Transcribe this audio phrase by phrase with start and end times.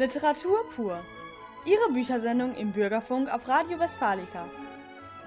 [0.00, 0.98] Literatur pur.
[1.66, 4.48] Ihre Büchersendung im Bürgerfunk auf Radio Westfalica.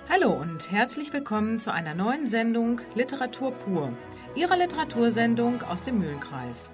[0.10, 3.94] Hallo und herzlich willkommen zu einer neuen Sendung Literatur pur.
[4.34, 6.72] Ihrer Literatursendung aus dem Mühlenkreis.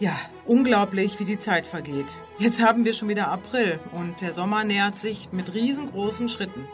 [0.00, 2.12] Ja, unglaublich, wie die Zeit vergeht.
[2.38, 6.66] Jetzt haben wir schon wieder April und der Sommer nähert sich mit riesengroßen Schritten.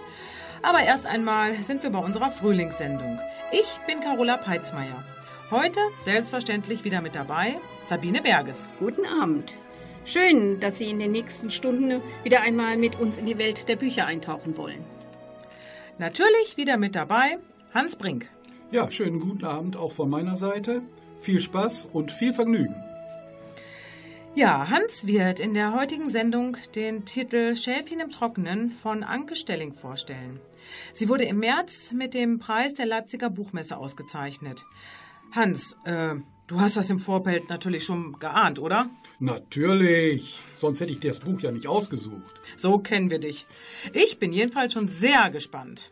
[0.62, 3.18] Aber erst einmal sind wir bei unserer Frühlingssendung.
[3.52, 5.04] Ich bin Carola Peitzmeier.
[5.51, 8.73] Heute selbstverständlich wieder mit dabei Sabine Berges.
[8.79, 9.52] Guten Abend.
[10.04, 13.77] Schön, dass Sie in den nächsten Stunden wieder einmal mit uns in die Welt der
[13.77, 14.84] Bücher eintauchen wollen.
[15.98, 17.38] Natürlich wieder mit dabei
[17.74, 18.28] Hans Brink.
[18.70, 20.82] Ja, schönen guten Abend auch von meiner Seite.
[21.20, 22.74] Viel Spaß und viel Vergnügen.
[24.34, 29.74] Ja, Hans wird in der heutigen Sendung den Titel Schäfchen im Trockenen von Anke Stelling
[29.74, 30.40] vorstellen.
[30.92, 34.64] Sie wurde im März mit dem Preis der Leipziger Buchmesse ausgezeichnet.
[35.32, 36.14] Hans, äh,
[36.51, 38.90] du hast das im Vorfeld natürlich schon geahnt, oder?
[39.20, 40.38] Natürlich.
[40.57, 42.40] Sonst hätte ich dir das Buch ja nicht ausgesucht.
[42.57, 43.46] So kennen wir dich.
[43.92, 45.90] Ich bin jedenfalls schon sehr gespannt.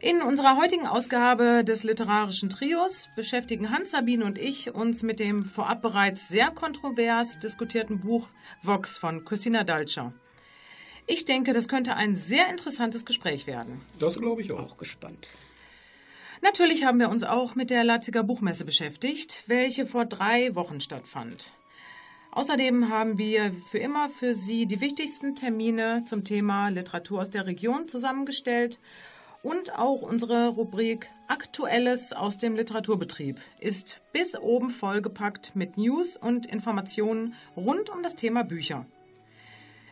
[0.00, 5.44] In unserer heutigen Ausgabe des literarischen Trios beschäftigen Hans, Sabine und ich uns mit dem
[5.44, 8.28] vorab bereits sehr kontrovers diskutierten Buch
[8.62, 10.12] Vox von Christina Dalscher.
[11.06, 13.80] Ich denke, das könnte ein sehr interessantes Gespräch werden.
[14.00, 14.72] Das glaube ich auch.
[14.72, 15.28] Auch gespannt.
[16.42, 21.52] Natürlich haben wir uns auch mit der Leipziger Buchmesse beschäftigt, welche vor drei Wochen stattfand.
[22.32, 27.46] Außerdem haben wir für immer für Sie die wichtigsten Termine zum Thema Literatur aus der
[27.46, 28.80] Region zusammengestellt
[29.44, 36.46] und auch unsere Rubrik Aktuelles aus dem Literaturbetrieb ist bis oben vollgepackt mit News und
[36.46, 38.82] Informationen rund um das Thema Bücher.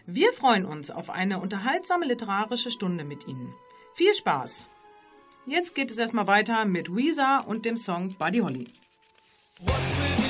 [0.05, 3.55] Wir freuen uns auf eine unterhaltsame literarische Stunde mit Ihnen.
[3.94, 4.69] Viel Spaß!
[5.47, 8.67] Jetzt geht es erstmal weiter mit Weezer und dem Song Buddy Holly.
[9.59, 10.30] So,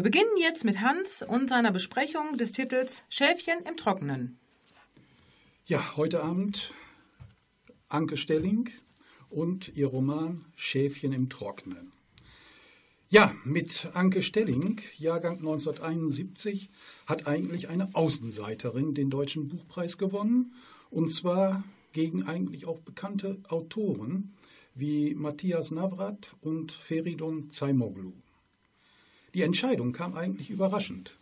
[0.00, 4.38] wir beginnen jetzt mit Hans und seiner Besprechung des Titels Schäfchen im Trockenen.
[5.66, 6.72] Ja, heute Abend
[7.90, 8.70] Anke Stelling
[9.28, 11.92] und ihr Roman Schäfchen im Trockenen.
[13.10, 16.70] Ja, mit Anke Stelling, Jahrgang 1971,
[17.04, 20.54] hat eigentlich eine Außenseiterin den Deutschen Buchpreis gewonnen.
[20.88, 21.62] Und zwar
[21.92, 24.32] gegen eigentlich auch bekannte Autoren
[24.74, 28.14] wie Matthias Navrat und Feridun Zaimoglu.
[29.34, 31.16] Die Entscheidung kam eigentlich überraschend.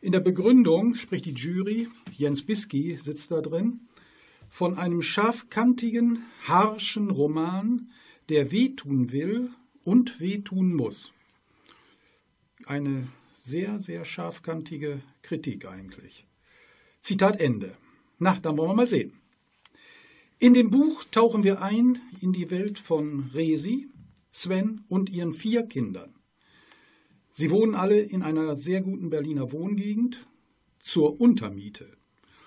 [0.00, 3.80] In der Begründung spricht die Jury, Jens Bisky sitzt da drin,
[4.48, 7.90] von einem scharfkantigen, harschen Roman,
[8.28, 9.50] der wehtun will
[9.84, 11.12] und wehtun muss.
[12.66, 13.08] Eine
[13.42, 16.26] sehr, sehr scharfkantige Kritik eigentlich.
[17.00, 17.76] Zitat Ende.
[18.18, 19.12] Na, dann wollen wir mal sehen.
[20.38, 23.88] In dem Buch tauchen wir ein in die Welt von Resi,
[24.32, 26.15] Sven und ihren vier Kindern.
[27.38, 30.26] Sie wohnen alle in einer sehr guten Berliner Wohngegend
[30.80, 31.86] zur Untermiete.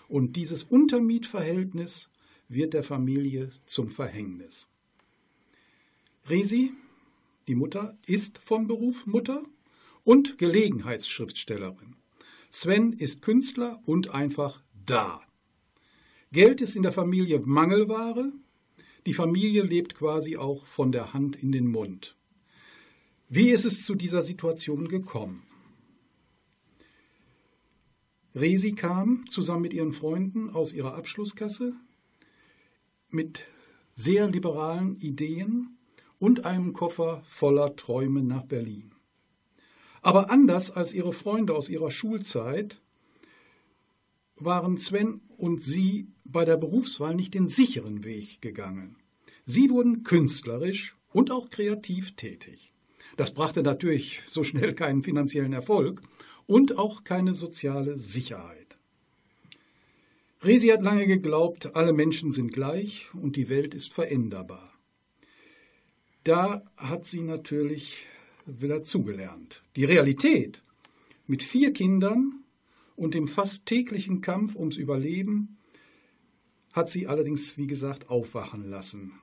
[0.07, 2.09] Und dieses Untermietverhältnis
[2.47, 4.67] wird der Familie zum Verhängnis.
[6.27, 6.73] Resi,
[7.47, 9.43] die Mutter, ist vom Beruf Mutter
[10.03, 11.95] und Gelegenheitsschriftstellerin.
[12.49, 15.21] Sven ist Künstler und einfach da.
[16.31, 18.31] Geld ist in der Familie Mangelware.
[19.05, 22.17] Die Familie lebt quasi auch von der Hand in den Mund.
[23.31, 25.43] Wie ist es zu dieser Situation gekommen?
[28.33, 31.75] Resi kam zusammen mit ihren Freunden aus ihrer Abschlusskasse
[33.11, 33.45] mit
[33.93, 35.77] sehr liberalen Ideen
[36.17, 38.95] und einem Koffer voller Träume nach Berlin.
[40.01, 42.81] Aber anders als ihre Freunde aus ihrer Schulzeit
[44.37, 48.97] waren Sven und sie bei der Berufswahl nicht den sicheren Weg gegangen.
[49.45, 52.73] Sie wurden künstlerisch und auch kreativ tätig.
[53.17, 56.01] Das brachte natürlich so schnell keinen finanziellen Erfolg
[56.45, 58.77] und auch keine soziale Sicherheit.
[60.41, 64.71] Resi hat lange geglaubt, alle Menschen sind gleich und die Welt ist veränderbar.
[66.23, 68.05] Da hat sie natürlich
[68.45, 69.63] wieder zugelernt.
[69.75, 70.63] Die Realität
[71.27, 72.43] mit vier Kindern
[72.95, 75.57] und dem fast täglichen Kampf ums Überleben
[76.73, 79.13] hat sie allerdings, wie gesagt, aufwachen lassen.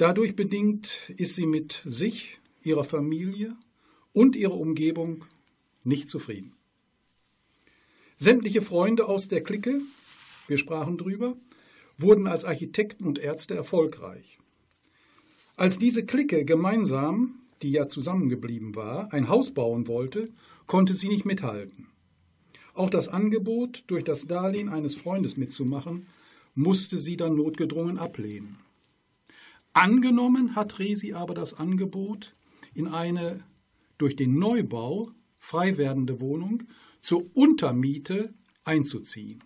[0.00, 3.54] Dadurch bedingt ist sie mit sich, ihrer Familie
[4.14, 5.26] und ihrer Umgebung
[5.84, 6.54] nicht zufrieden.
[8.16, 9.82] Sämtliche Freunde aus der Clique,
[10.46, 11.36] wir sprachen drüber,
[11.98, 14.38] wurden als Architekten und Ärzte erfolgreich.
[15.56, 20.30] Als diese Clique gemeinsam, die ja zusammengeblieben war, ein Haus bauen wollte,
[20.66, 21.88] konnte sie nicht mithalten.
[22.72, 26.06] Auch das Angebot, durch das Darlehen eines Freundes mitzumachen,
[26.54, 28.60] musste sie dann notgedrungen ablehnen.
[29.72, 32.34] Angenommen hat Resi aber das Angebot,
[32.74, 33.44] in eine
[33.98, 36.64] durch den Neubau frei werdende Wohnung
[37.00, 38.34] zur Untermiete
[38.64, 39.42] einzuziehen.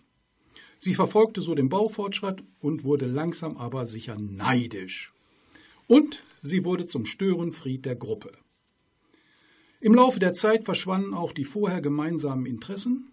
[0.79, 5.13] Sie verfolgte so den Baufortschritt und wurde langsam aber sicher neidisch.
[5.87, 8.31] Und sie wurde zum Störenfried der Gruppe.
[9.79, 13.11] Im Laufe der Zeit verschwanden auch die vorher gemeinsamen Interessen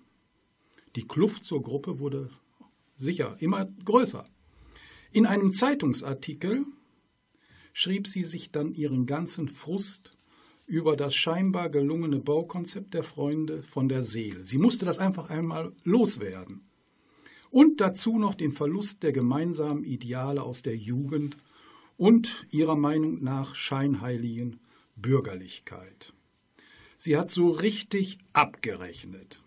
[0.97, 2.29] die Kluft zur Gruppe wurde
[2.97, 4.27] sicher immer größer.
[5.11, 6.67] In einem Zeitungsartikel
[7.73, 10.17] schrieb sie sich dann ihren ganzen Frust
[10.67, 14.47] über das scheinbar gelungene Baukonzept der Freunde von der Seele.
[14.47, 16.63] Sie musste das einfach einmal loswerden.
[17.51, 21.37] Und dazu noch den Verlust der gemeinsamen Ideale aus der Jugend
[21.99, 24.61] und ihrer Meinung nach scheinheiligen
[24.97, 26.15] Bürgerlichkeit.
[26.97, 29.43] Sie hat so richtig abgerechnet.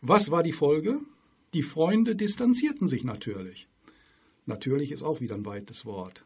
[0.00, 1.00] Was war die Folge?
[1.52, 3.68] Die Freunde distanzierten sich natürlich.
[4.46, 6.24] Natürlich ist auch wieder ein weites Wort.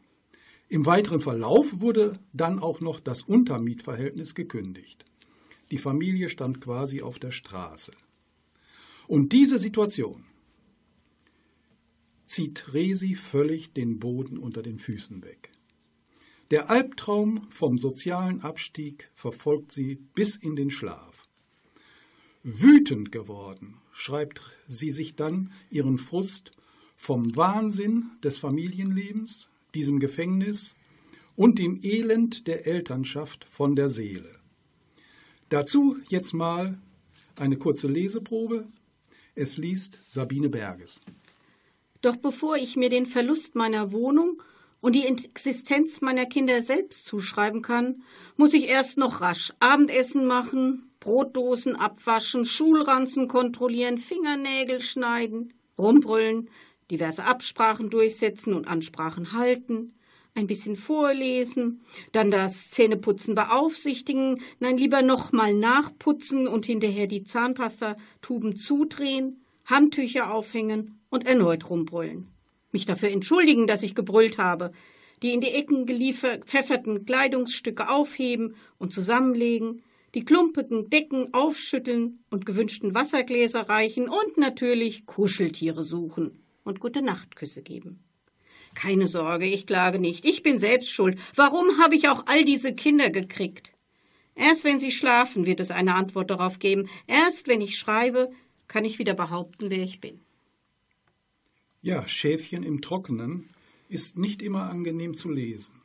[0.68, 5.04] Im weiteren Verlauf wurde dann auch noch das Untermietverhältnis gekündigt.
[5.70, 7.92] Die Familie stand quasi auf der Straße.
[9.06, 10.24] Und diese Situation
[12.26, 15.52] zieht Resi völlig den Boden unter den Füßen weg.
[16.50, 21.26] Der Albtraum vom sozialen Abstieg verfolgt sie bis in den Schlaf.
[22.42, 26.52] Wütend geworden schreibt sie sich dann ihren Frust
[26.96, 30.74] vom Wahnsinn des Familienlebens, diesem Gefängnis
[31.36, 34.40] und dem Elend der Elternschaft von der Seele.
[35.50, 36.78] Dazu jetzt mal
[37.38, 38.66] eine kurze Leseprobe.
[39.34, 41.02] Es liest Sabine Berges.
[42.00, 44.42] Doch bevor ich mir den Verlust meiner Wohnung
[44.80, 48.02] und die Existenz meiner Kinder selbst zuschreiben kann,
[48.36, 56.48] muss ich erst noch rasch Abendessen machen, Brotdosen abwaschen, Schulranzen kontrollieren, Fingernägel schneiden, rumbrüllen,
[56.90, 59.94] diverse Absprachen durchsetzen und Ansprachen halten,
[60.34, 61.80] ein bisschen vorlesen,
[62.12, 71.00] dann das Zähneputzen beaufsichtigen, nein, lieber nochmal nachputzen und hinterher die Zahnpastatuben zudrehen, Handtücher aufhängen
[71.08, 72.28] und erneut rumbrüllen.
[72.70, 74.72] Mich dafür entschuldigen, dass ich gebrüllt habe,
[75.22, 79.82] die in die Ecken gepfefferten Kleidungsstücke aufheben und zusammenlegen,
[80.14, 86.45] die klumpigen Decken aufschütteln und gewünschten Wassergläser reichen und natürlich Kuscheltiere suchen.
[86.66, 88.04] Und gute Nachtküsse geben.
[88.74, 90.24] Keine Sorge, ich klage nicht.
[90.26, 91.18] Ich bin selbst schuld.
[91.34, 93.72] Warum habe ich auch all diese Kinder gekriegt?
[94.34, 96.88] Erst wenn sie schlafen, wird es eine Antwort darauf geben.
[97.06, 98.30] Erst wenn ich schreibe,
[98.68, 100.20] kann ich wieder behaupten, wer ich bin.
[101.80, 103.48] Ja, Schäfchen im Trockenen
[103.88, 105.80] ist nicht immer angenehm zu lesen.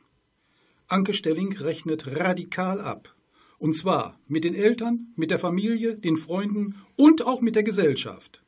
[0.88, 3.14] Anke Stelling rechnet radikal ab.
[3.58, 8.42] Und zwar mit den Eltern, mit der Familie, den Freunden und auch mit der Gesellschaft.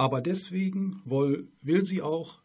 [0.00, 2.40] Aber deswegen will, sie auch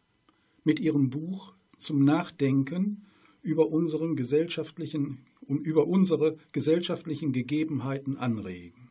[0.62, 3.06] mit ihrem Buch zum Nachdenken
[3.40, 8.90] über, unseren gesellschaftlichen, über unsere gesellschaftlichen Gegebenheiten anregen.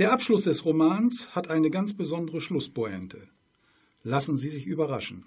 [0.00, 3.28] Der Abschluss des Romans hat eine ganz besondere Schlusspointe.
[4.02, 5.24] Lassen Sie sich überraschen.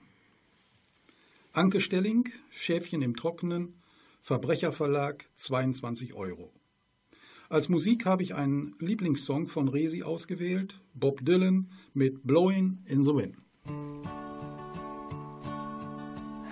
[1.53, 3.75] Anke Stelling, Schäfchen im Trockenen,
[4.20, 6.51] Verbrecherverlag, 22 Euro.
[7.51, 13.13] Als Musik habe ich einen Lieblingssong von Resi ausgewählt, Bob Dylan mit Blowing in the
[13.13, 13.36] Wind.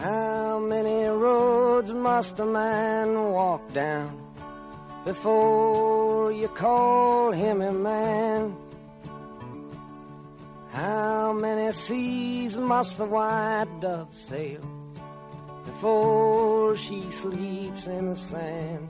[0.04, 4.12] How many roads must a man walk down
[5.06, 8.54] before you call him a man?
[10.74, 14.60] How many seas must the white dove sail
[15.64, 18.90] before she sleeps in the sand?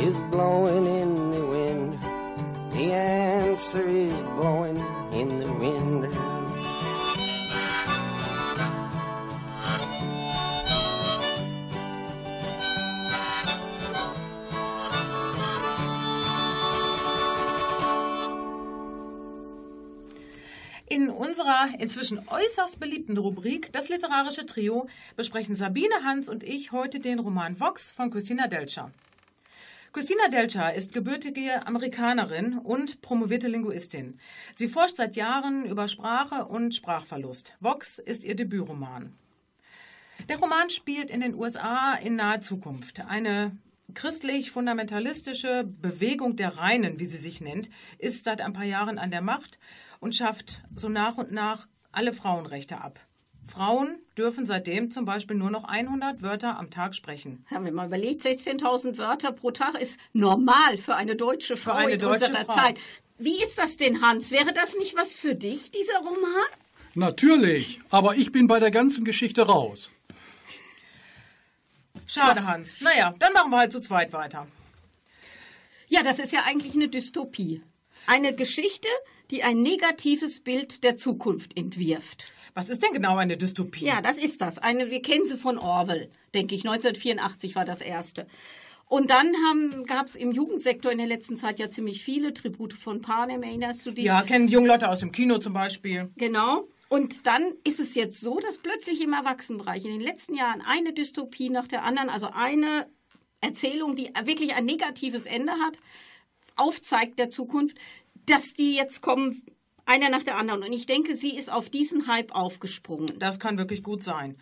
[0.00, 1.98] is blowing in the wind.
[2.72, 4.76] The answer is blowing
[5.12, 6.08] in the wind.
[20.90, 24.86] In unserer inzwischen äußerst beliebten Rubrik Das literarische Trio
[25.16, 28.90] besprechen Sabine Hans und ich heute den Roman Vox von Christina Delcher.
[29.92, 34.20] Christina Delcher ist gebürtige Amerikanerin und promovierte Linguistin.
[34.54, 37.56] Sie forscht seit Jahren über Sprache und Sprachverlust.
[37.60, 39.14] Vox ist ihr Debütroman.
[40.28, 43.00] Der Roman spielt in den USA in naher Zukunft.
[43.06, 43.56] Eine
[43.94, 49.22] christlich-fundamentalistische Bewegung der Reinen, wie sie sich nennt, ist seit ein paar Jahren an der
[49.22, 49.58] Macht
[50.00, 53.00] und schafft so nach und nach alle Frauenrechte ab.
[53.48, 57.44] Frauen dürfen seitdem zum Beispiel nur noch 100 Wörter am Tag sprechen.
[57.50, 61.92] Haben wir mal überlegt, 16.000 Wörter pro Tag ist normal für eine deutsche Frau eine
[61.92, 62.54] in deutsche unserer Frau.
[62.54, 62.78] Zeit.
[63.18, 64.30] Wie ist das denn, Hans?
[64.30, 66.48] Wäre das nicht was für dich, dieser Roman?
[66.94, 69.90] Natürlich, aber ich bin bei der ganzen Geschichte raus.
[72.06, 72.80] Schade, Hans.
[72.80, 74.46] Naja, dann machen wir halt zu zweit weiter.
[75.88, 77.62] Ja, das ist ja eigentlich eine Dystopie.
[78.06, 78.88] Eine Geschichte,
[79.30, 82.28] die ein negatives Bild der Zukunft entwirft.
[82.58, 83.84] Was ist denn genau eine Dystopie?
[83.84, 84.58] Ja, das ist das.
[84.58, 86.66] Eine, wir kennen sie von Orwell, denke ich.
[86.66, 88.26] 1984 war das erste.
[88.86, 89.32] Und dann
[89.86, 93.86] gab es im Jugendsektor in der letzten Zeit ja ziemlich viele Tribute von Panem, erinnerst
[93.86, 94.06] du dich?
[94.06, 96.10] Ja, kennen junge Leute aus dem Kino zum Beispiel.
[96.16, 96.66] Genau.
[96.88, 100.92] Und dann ist es jetzt so, dass plötzlich im Erwachsenenbereich in den letzten Jahren eine
[100.92, 102.88] Dystopie nach der anderen, also eine
[103.40, 105.78] Erzählung, die wirklich ein negatives Ende hat,
[106.56, 107.78] aufzeigt der Zukunft,
[108.26, 109.44] dass die jetzt kommen,
[109.88, 110.62] einer nach der anderen.
[110.62, 113.18] Und ich denke, sie ist auf diesen Hype aufgesprungen.
[113.18, 114.36] Das kann wirklich gut sein.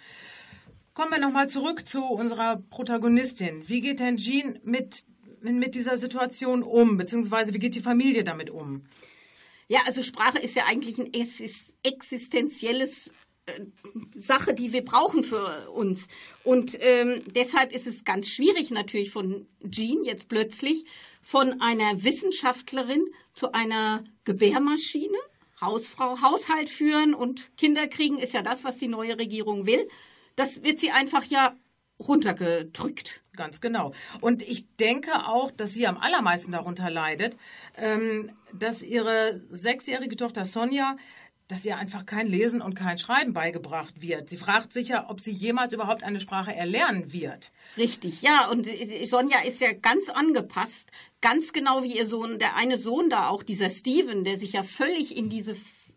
[0.95, 3.69] Kommen wir nochmal zurück zu unserer Protagonistin.
[3.69, 5.05] Wie geht denn Jean mit,
[5.43, 8.85] mit dieser Situation um, beziehungsweise wie geht die Familie damit um?
[9.69, 11.13] Ja, also Sprache ist ja eigentlich ein
[11.83, 13.11] existenzielles
[13.47, 13.61] äh,
[14.15, 16.09] Sache, die wir brauchen für uns.
[16.45, 20.85] Und ähm, deshalb ist es ganz schwierig natürlich von Jean jetzt plötzlich
[21.21, 25.19] von einer Wissenschaftlerin zu einer Gebärmaschine,
[25.61, 29.89] Hausfrau, Haushalt führen und Kinder kriegen ist ja das, was die neue Regierung will.
[30.37, 31.57] Das wird sie einfach ja
[31.99, 33.23] runtergedrückt.
[33.37, 33.93] Ganz genau.
[34.21, 37.37] Und ich denke auch, dass sie am allermeisten darunter leidet,
[37.77, 40.97] ähm, dass ihre sechsjährige Tochter Sonja
[41.49, 44.29] dass ihr einfach kein Lesen und kein Schreiben beigebracht wird.
[44.29, 47.53] Sie fragt sich ja, ob sie jemals überhaupt eine Sprache erlernen wird.
[47.77, 48.49] Richtig, ja.
[48.51, 48.69] Und
[49.05, 53.43] Sonja ist ja ganz angepasst, ganz genau wie ihr Sohn, der eine Sohn da auch,
[53.43, 55.57] dieser Steven, der sich ja völlig in diese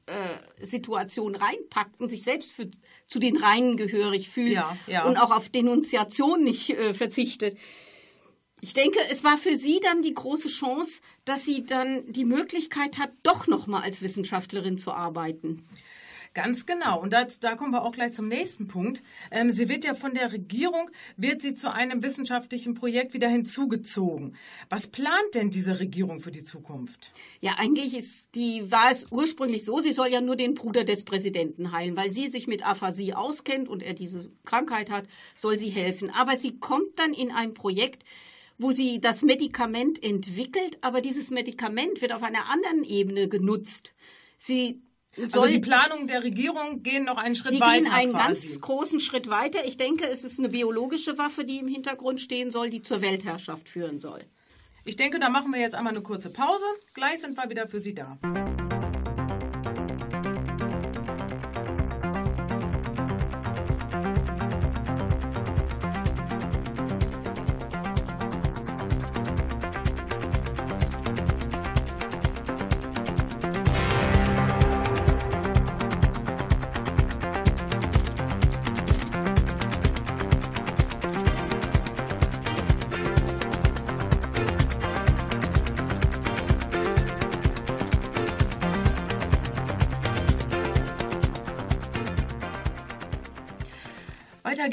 [0.09, 2.69] äh, Situation reinpackt und sich selbst für,
[3.07, 5.05] zu den Reinen gehörig fühlt ja, ja.
[5.05, 7.57] und auch auf Denunziation nicht äh, verzichtet.
[8.61, 12.97] Ich denke, es war für sie dann die große Chance, dass sie dann die Möglichkeit
[12.97, 15.63] hat, doch noch mal als Wissenschaftlerin zu arbeiten.
[16.35, 17.01] Ganz genau.
[17.01, 19.01] Und das, da kommen wir auch gleich zum nächsten Punkt.
[19.31, 24.35] Ähm, sie wird ja von der Regierung, wird sie zu einem wissenschaftlichen Projekt wieder hinzugezogen.
[24.69, 27.11] Was plant denn diese Regierung für die Zukunft?
[27.41, 31.03] Ja, eigentlich ist die, war es ursprünglich so, sie soll ja nur den Bruder des
[31.03, 35.05] Präsidenten heilen, weil sie sich mit Aphasie auskennt und er diese Krankheit hat,
[35.35, 36.11] soll sie helfen.
[36.11, 38.03] Aber sie kommt dann in ein Projekt,
[38.59, 43.93] wo sie das Medikament entwickelt, aber dieses Medikament wird auf einer anderen Ebene genutzt.
[44.37, 44.81] Sie
[45.17, 47.77] also die Planungen der Regierung gehen noch einen Schritt die weiter.
[47.77, 48.47] Die gehen einen quasi.
[48.47, 49.65] ganz großen Schritt weiter.
[49.65, 53.67] Ich denke, es ist eine biologische Waffe, die im Hintergrund stehen soll, die zur Weltherrschaft
[53.67, 54.23] führen soll.
[54.85, 56.65] Ich denke, da machen wir jetzt einmal eine kurze Pause.
[56.93, 58.17] Gleich sind wir wieder für Sie da.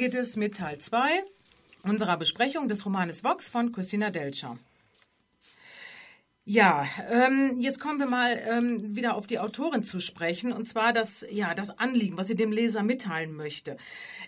[0.06, 1.24] Geht es mit Teil 2
[1.82, 4.56] unserer Besprechung des Romanes Vox von Christina Delcher.
[6.44, 10.92] Ja, ähm, jetzt kommen wir mal ähm, wieder auf die Autorin zu sprechen, und zwar
[10.92, 13.78] das, ja, das Anliegen, was sie dem Leser mitteilen möchte.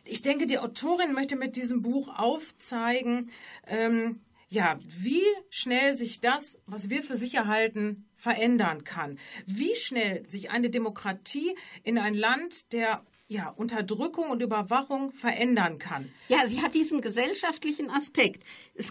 [0.05, 3.31] Ich denke, die Autorin möchte mit diesem Buch aufzeigen,
[3.69, 9.17] ähm, ja, wie schnell sich das, was wir für sicher halten, verändern kann.
[9.47, 16.11] Wie schnell sich eine Demokratie in ein Land der ja, Unterdrückung und Überwachung verändern kann.
[16.29, 18.43] Ja, sie hat diesen gesellschaftlichen Aspekt.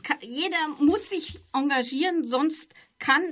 [0.04, 3.24] Kann, jeder muss sich engagieren, sonst kann,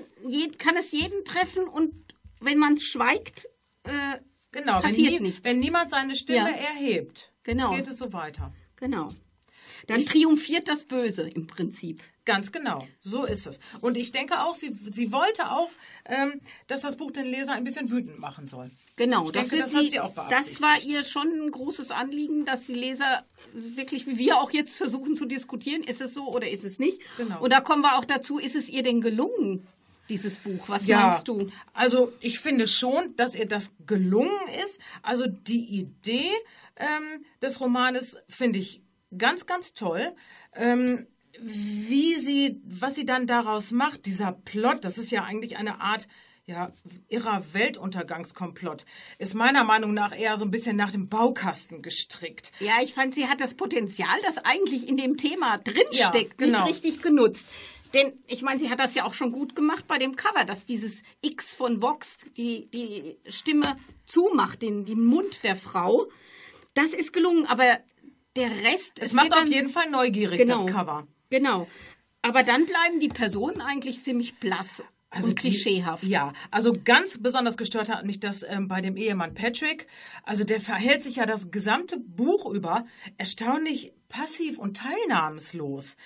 [0.58, 1.94] kann es jeden treffen und
[2.42, 3.48] wenn man schweigt,
[3.84, 4.18] äh,
[4.52, 5.44] genau, passiert wenn nie, nichts.
[5.44, 6.56] Wenn niemand seine Stimme Ja.
[6.58, 7.74] erhebt, Genau.
[7.76, 8.52] geht es so weiter.
[8.76, 9.10] Genau.
[9.88, 12.02] Dann triumphiert das Böse im Prinzip.
[12.26, 13.60] Ganz genau, so ist es.
[13.82, 15.70] Und ich denke auch, sie, sie wollte auch,
[16.06, 18.72] ähm, dass das Buch den Leser ein bisschen wütend machen soll.
[18.96, 20.62] Genau, Ich das, denke, wird das sie, hat sie auch das beabsichtigt.
[20.62, 25.16] war ihr schon ein großes Anliegen, dass die Leser wirklich, wie wir auch jetzt versuchen
[25.16, 27.00] zu diskutieren, ist es so oder ist es nicht?
[27.18, 27.42] Genau.
[27.44, 29.68] Und da kommen wir auch dazu, ist es ihr denn gelungen,
[30.10, 30.68] dieses Buch?
[30.68, 31.52] Was Ja, meinst du?
[31.74, 34.80] also ich finde schon, dass ihr das gelungen ist.
[35.04, 36.32] Also die Idee
[36.78, 38.82] ähm, des Romanes finde ich
[39.18, 40.16] ganz, ganz toll.
[40.54, 41.08] Ähm,
[41.42, 46.08] wie sie, was sie dann daraus macht, dieser Plot, das ist ja eigentlich eine Art
[46.48, 46.72] ja,
[47.08, 48.86] irrer Weltuntergangskomplott,
[49.18, 52.52] ist meiner Meinung nach eher so ein bisschen nach dem Baukasten gestrickt.
[52.60, 56.66] Ja, ich fand, sie hat das Potenzial, das eigentlich in dem Thema drinsteckt, Ja, genau.
[56.66, 57.48] nicht richtig genutzt.
[57.94, 60.66] Denn ich meine, sie hat das ja auch schon gut gemacht bei dem Cover, dass
[60.66, 66.08] dieses X von Vox die, die Stimme zumacht, den, den Mund der Frau.
[66.74, 67.80] Das ist gelungen, aber
[68.36, 68.94] der Rest.
[69.00, 70.64] Es macht wird auf jeden Fall neugierig, Genau.
[70.64, 71.08] das Cover.
[71.30, 71.68] Genau.
[72.22, 74.84] Aber dann bleiben die Personen eigentlich ziemlich blass
[75.16, 76.04] und die- klischeehaft.
[76.04, 79.88] Ja, also ganz besonders gestört hat mich das ähm, bei dem Ehemann Patrick.
[80.24, 82.86] Also der verhält sich ja das gesamte Buch über
[83.18, 85.98] erstaunlich passiv und teilnahmslos.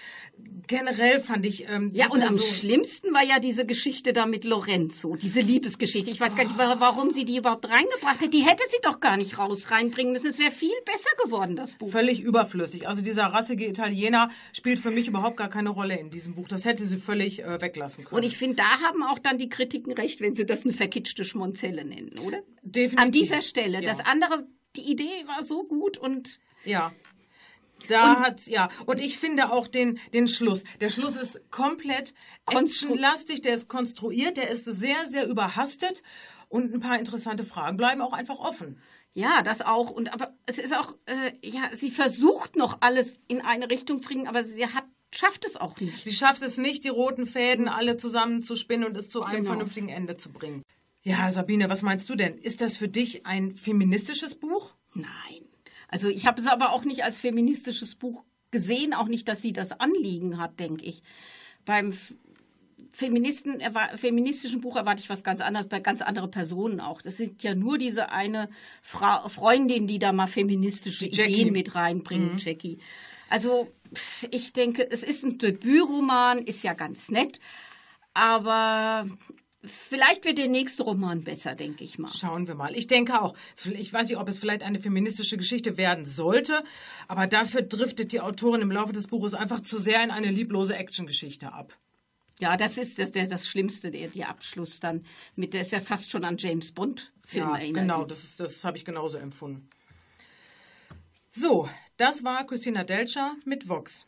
[0.67, 5.15] Generell fand ich ähm, Ja, und am schlimmsten war ja diese Geschichte da mit Lorenzo,
[5.15, 6.09] diese Liebesgeschichte.
[6.09, 8.33] Ich weiß gar nicht, wa- warum sie die überhaupt reingebracht hat.
[8.33, 10.27] Die hätte sie doch gar nicht raus reinbringen müssen.
[10.29, 11.89] Es wäre viel besser geworden, das Buch.
[11.91, 12.87] völlig überflüssig.
[12.87, 16.47] Also dieser rassige Italiener spielt für mich überhaupt gar keine Rolle in diesem Buch.
[16.47, 18.17] Das hätte sie völlig äh, weglassen können.
[18.17, 21.23] Und ich finde, da haben auch dann die Kritiken recht, wenn sie das eine verkitschte
[21.25, 22.39] Schmonzelle nennen, oder?
[22.63, 22.99] Definitiv.
[23.05, 23.81] An dieser Stelle.
[23.81, 23.89] Ja.
[23.89, 26.91] Das andere, die Idee war so gut und Ja.
[27.87, 30.63] Da hat ja und ich finde auch den den Schluss.
[30.81, 32.13] Der Schluss ist komplett
[32.49, 36.03] actionlastig, der ist konstruiert, der ist sehr sehr überhastet
[36.49, 38.79] und ein paar interessante Fragen bleiben auch einfach offen.
[39.13, 39.89] ja, das auch.
[39.91, 44.07] Und aber es ist auch, äh, ja, sie versucht noch alles in eine Richtung zu
[44.09, 46.03] bringen, aber sie hat, schafft es auch nicht.
[46.05, 49.49] Sie schafft es nicht, die roten Fäden alle zusammenzuspinnen und es zu einem Genau.
[49.53, 50.63] vernünftigen Ende zu bringen.
[51.01, 52.37] Ja, Sabine, was meinst du denn?
[52.37, 54.75] Ist das für dich ein feministisches Buch?
[54.93, 55.07] Nein.
[55.89, 59.53] Also ich habe es aber auch nicht als feministisches Buch gesehen, auch nicht, dass sie
[59.53, 61.03] das Anliegen hat, denke ich.
[61.65, 61.93] Beim
[62.91, 63.61] Feministen,
[63.95, 67.01] feministischen Buch erwarte ich was ganz anderes, bei ganz andere Personen auch.
[67.01, 68.49] Das sind ja nur diese eine
[68.81, 71.05] Fra Freundin, die da mal feministische.
[71.05, 72.79] Ideen mit reinbringt, Jackie.
[73.29, 73.71] Also
[74.31, 77.39] ich denke, es ist ein Debütroman, ist ja ganz nett,
[78.13, 79.07] aber
[79.63, 82.11] vielleicht wird der nächste Roman besser, denke ich mal.
[82.13, 82.75] Schauen wir mal.
[82.77, 83.35] Ich denke auch.
[83.73, 86.63] Ich weiß nicht, ob es vielleicht eine feministische Geschichte werden sollte,
[87.07, 90.75] aber dafür driftet die Autorin im Laufe des Buches einfach zu sehr in eine lieblose
[90.75, 91.77] Actiongeschichte ab.
[92.39, 95.03] Ja, das ist das, das Schlimmste, der, der Abschluss dann
[95.35, 97.81] mit, der ist ja fast schon an James Bond Film Ja, erinnert.
[97.83, 99.69] genau, das, ist- das habe ich genauso empfunden.
[101.31, 104.07] So, das war Christina Delcher mit Vox.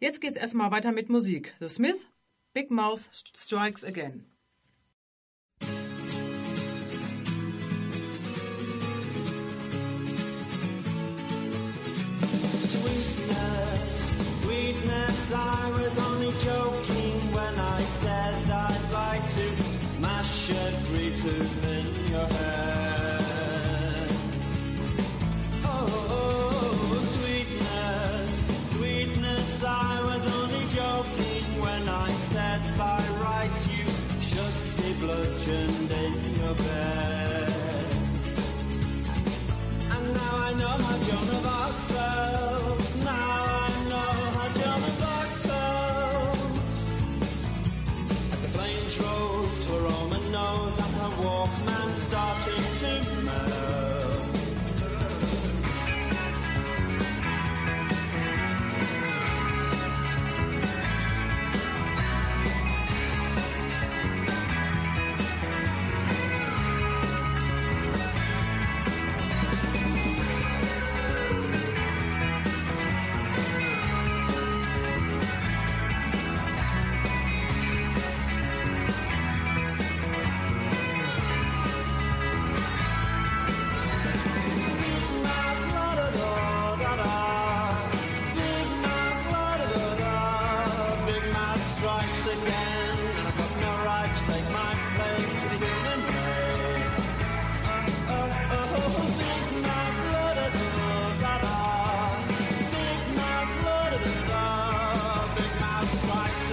[0.00, 1.54] Jetzt geht's erstmal weiter mit Musik.
[1.60, 2.08] The Smith,
[2.54, 4.24] Big Mouth Strikes Again.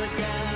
[0.05, 0.52] Strikes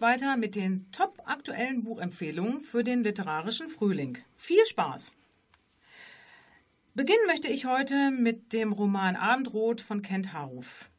[0.00, 4.18] weiter mit den top aktuellen Buchempfehlungen für den literarischen Frühling.
[4.36, 5.16] Viel Spaß!
[6.94, 10.90] Beginnen möchte ich heute mit dem Roman Abendrot von Kent Haruf.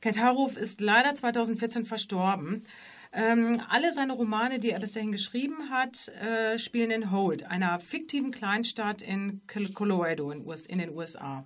[0.00, 2.64] Kent Haruf ist leider 2014 verstorben.
[3.12, 7.78] Ähm, alle seine Romane, die er bis dahin geschrieben hat, äh, spielen in Holt, einer
[7.78, 9.42] fiktiven Kleinstadt in
[9.74, 11.44] Colorado in, US in den USA.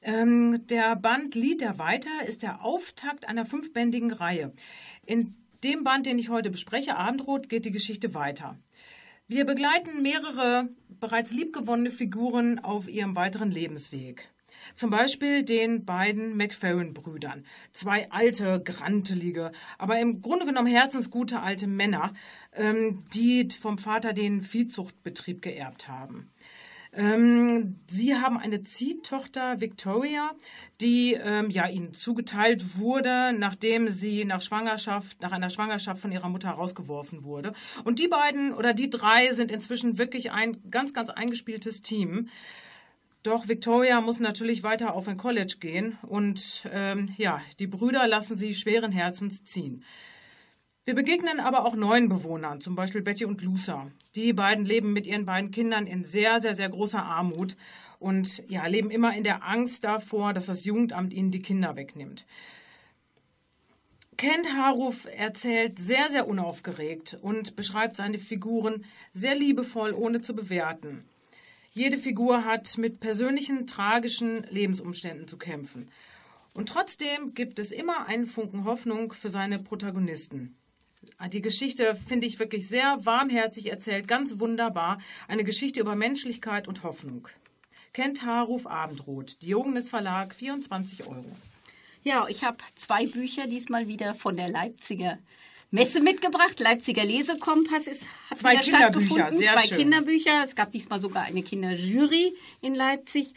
[0.00, 4.52] Ähm, der Band Lied der Weiter ist der Auftakt einer fünfbändigen Reihe.
[5.04, 8.58] In dem Band, den ich heute bespreche, Abendrot, geht die Geschichte weiter.
[9.28, 10.68] Wir begleiten mehrere
[11.00, 14.28] bereits liebgewonnene Figuren auf ihrem weiteren Lebensweg.
[14.74, 17.44] Zum Beispiel den beiden McFerrin-Brüdern.
[17.72, 22.14] Zwei alte, grantelige, aber im Grunde genommen herzensgute alte Männer,
[22.54, 26.30] ähm, die vom Vater den Viehzuchtbetrieb geerbt haben.
[26.94, 30.32] Ähm, sie haben eine Ziehtochter Victoria,
[30.80, 36.28] die ähm, ja ihnen zugeteilt wurde, nachdem sie nach Schwangerschaft, nach einer Schwangerschaft von ihrer
[36.28, 37.54] Mutter rausgeworfen wurde.
[37.84, 42.28] Und die beiden oder die drei sind inzwischen wirklich ein ganz, ganz eingespieltes Team.
[43.22, 48.36] Doch Victoria muss natürlich weiter auf ein College gehen und ähm, ja, die Brüder lassen
[48.36, 49.84] sie schweren Herzens ziehen.
[50.84, 53.92] Wir begegnen aber auch neuen Bewohnern, zum Beispiel Betty und Lucia.
[54.16, 57.56] Die beiden leben mit ihren beiden Kindern in sehr, sehr, sehr großer Armut
[58.00, 62.26] und ja, leben immer in der Angst davor, dass das Jugendamt ihnen die Kinder wegnimmt.
[64.16, 71.04] Kent Haruf erzählt sehr, sehr unaufgeregt und beschreibt seine Figuren sehr liebevoll, ohne zu bewerten.
[71.70, 75.92] Jede Figur hat mit persönlichen, tragischen Lebensumständen zu kämpfen.
[76.54, 80.56] Und trotzdem gibt es immer einen Funken Hoffnung für seine Protagonisten.
[81.32, 84.98] Die Geschichte finde ich wirklich sehr warmherzig erzählt, ganz wunderbar.
[85.28, 87.28] Eine Geschichte über Menschlichkeit und Hoffnung.
[87.92, 91.24] Kent Haruf Abendrot, Diogenes Verlag, 24 Euro.
[92.02, 95.18] Ja, ich habe zwei Bücher diesmal wieder von der Leipziger
[95.70, 96.58] Messe mitgebracht.
[96.60, 99.38] Leipziger Lesekompass ist, hat Zwei wieder Kinderbücher, stattgefunden.
[99.38, 99.78] sehr Zwei schön.
[99.78, 100.42] Kinderbücher.
[100.44, 103.32] Es gab diesmal sogar eine Kinderjury in Leipzig.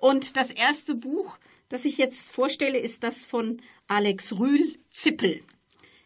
[0.00, 5.42] Und das erste Buch, das ich jetzt vorstelle, ist das von Alex Rühl, Zippel.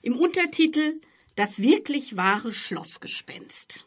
[0.04, 1.00] Im Untertitel
[1.34, 3.86] Das wirklich wahre Schlossgespenst.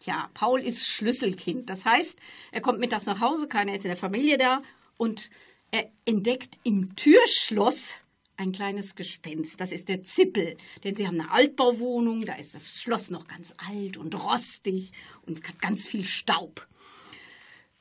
[0.00, 1.68] Tja, Paul ist Schlüsselkind.
[1.68, 2.18] Das heißt,
[2.50, 4.62] er kommt mittags nach Hause, keiner ist in der Familie da
[4.96, 5.28] und
[5.70, 7.90] er entdeckt im Türschloss
[8.38, 9.60] ein kleines Gespenst.
[9.60, 13.52] Das ist der Zippel, denn sie haben eine Altbauwohnung, da ist das Schloss noch ganz
[13.68, 14.92] alt und rostig
[15.26, 16.66] und hat ganz viel Staub.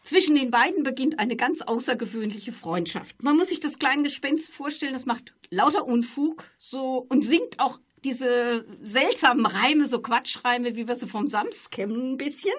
[0.04, 3.24] Zwischen den beiden beginnt eine ganz außergewöhnliche Freundschaft.
[3.24, 7.80] Man muss sich das kleine Gespenst vorstellen, das macht lauter Unfug so und singt auch
[8.04, 12.54] diese seltsamen Reime, so Quatschreime, wie wir sie vom Sams kennen, ein bisschen.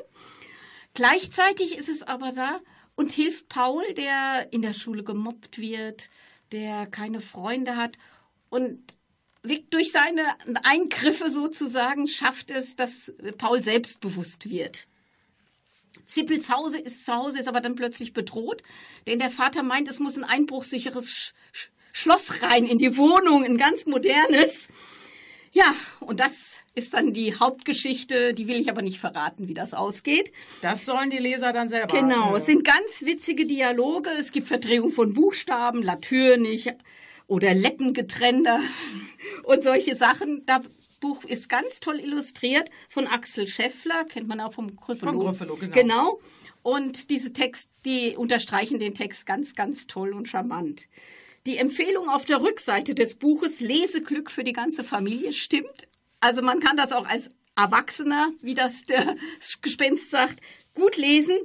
[0.94, 2.61] Gleichzeitig ist es aber da
[2.94, 6.09] und hilft Paul, der in der Schule gemobbt wird,
[6.50, 7.98] der keine Freunde hat
[8.48, 8.80] und
[9.68, 10.22] durch seine
[10.62, 14.87] Eingriffe sozusagen schafft es, dass Paul selbstbewusst wird.
[16.07, 18.62] Zippels Hause ist zu Hause, ist aber dann plötzlich bedroht,
[19.07, 23.45] denn der Vater meint, es muss ein einbruchsicheres Sch Sch Schloss rein in die Wohnung,
[23.45, 24.69] ein ganz modernes.
[25.53, 29.75] Ja, und das ist dann die Hauptgeschichte, die will ich aber nicht verraten, wie das
[29.75, 30.33] ausgeht.
[30.61, 31.97] Das sollen die Leser dann selber.
[31.97, 36.73] Genau, äh, es sind ganz witzige Dialoge, es gibt Verdrehung von Buchstaben, natürlich
[37.29, 38.61] oder Lettengetränder
[39.45, 40.45] und solche Sachen.
[40.47, 40.62] Das
[41.05, 45.35] Buch ist ganz toll illustriert von Axel Scheffler, kennt man auch vom Gryffalo.
[45.35, 45.75] Vom genau.
[45.75, 46.21] Genau.
[46.62, 50.87] Und diese Text, die unterstreichen den Text ganz, ganz toll und charmant.
[51.45, 55.88] Die Empfehlung auf der Rückseite des Buches Leseglück für die ganze Familie stimmt.
[56.21, 59.14] Also man kann das auch als Erwachsener, wie das der
[59.61, 60.40] Gespenst sagt,
[60.75, 61.37] gut lesen.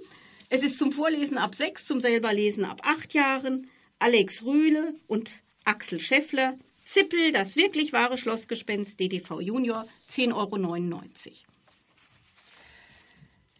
[0.47, 3.69] Es ist zum Vorlesen ab sechs, zum selber Lesen ab acht Jahren.
[3.99, 6.57] Alex Rühle und Axel Scheffler.
[6.91, 11.03] Zippel, das wirklich wahre Schlossgespenst, DDV Junior, 10,99 Euro.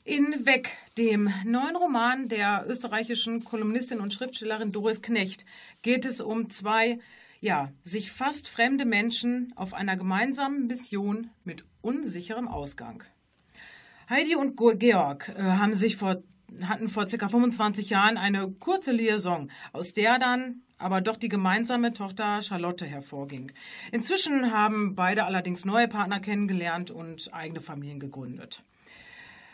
[0.04, 5.46] In Weg, dem neuen Roman der österreichischen Kolumnistin und Schriftstellerin Doris Knecht,
[5.84, 6.98] geht es um zwei,
[7.40, 13.04] ja, sich fast fremde Menschen auf einer gemeinsamen Mission mit unsicherem Ausgang.
[14.10, 16.24] Heidi und Georg äh, haben sich vor,
[16.64, 17.30] hatten vor ca.
[17.30, 23.52] 25 Jahren eine kurze Liaison, aus der dann aber doch die gemeinsame Tochter Charlotte hervorging.
[23.92, 28.62] Inzwischen haben beide allerdings neue Partner kennengelernt und eigene Familien gegründet.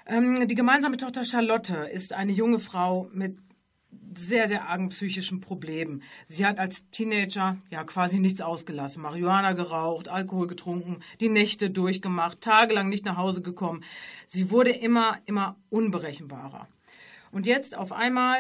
[0.06, 3.38] Ähm, die gemeinsame Tochter Charlotte ist eine junge Frau mit
[4.18, 6.04] sehr, sehr argen psychischen Problemen.
[6.26, 9.02] Sie hat als Teenager ja quasi nichts ausgelassen.
[9.02, 13.84] Marihuana geraucht, Alkohol getrunken, die Nächte durchgemacht, tagelang nicht nach Hause gekommen.
[14.28, 16.68] Sie wurde immer, immer unberechenbarer.
[17.32, 18.38] Und jetzt auf einmal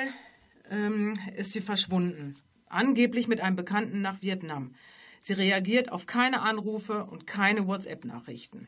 [0.69, 2.35] ähm, ist sie verschwunden.
[2.75, 4.75] Angeblich mit einem Bekannten nach Vietnam.
[5.21, 8.67] Sie reagiert auf keine Anrufe und keine WhatsApp-Nachrichten.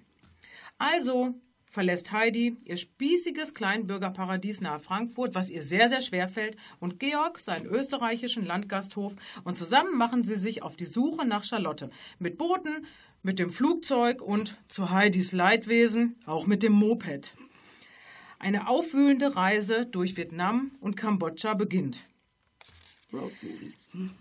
[0.78, 7.02] Also verlässt Heidi ihr spießiges Kleinbürgerparadies nahe Frankfurt, was ihr sehr, sehr schwer fällt, und
[7.02, 11.88] Georg seinen österreichischen Landgasthof und zusammen machen sie sich auf die Suche nach Charlotte.
[12.18, 12.86] Mit Booten,
[13.24, 17.36] mit dem Flugzeug und zu Heidis Leidwesen auch mit dem Moped.
[18.40, 22.06] Eine aufwühlende Reise durch Vietnam und Kambodscha beginnt.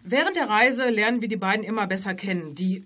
[0.03, 2.55] Während der Reise lernen wir die beiden immer besser kennen.
[2.55, 2.85] Die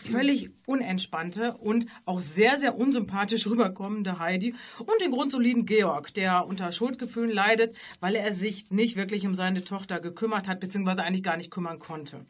[0.00, 6.72] völlig unentspannte und auch sehr, sehr unsympathisch rüberkommende Heidi und den grundsoliden Georg, der unter
[6.72, 11.36] Schuldgefühlen leidet, weil er sich nicht wirklich um seine Tochter gekümmert hat, beziehungsweise eigentlich gar
[11.36, 12.24] nicht kümmern konnte.